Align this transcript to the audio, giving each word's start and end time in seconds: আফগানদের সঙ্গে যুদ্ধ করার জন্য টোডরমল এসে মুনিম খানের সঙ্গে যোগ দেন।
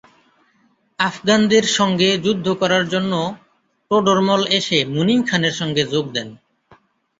আফগানদের 0.99 1.65
সঙ্গে 1.77 2.09
যুদ্ধ 2.17 2.47
করার 2.61 2.83
জন্য 2.87 3.13
টোডরমল 3.91 4.41
এসে 4.57 4.79
মুনিম 4.93 5.21
খানের 5.27 5.55
সঙ্গে 5.59 5.83
যোগ 5.93 6.05
দেন। 6.13 6.27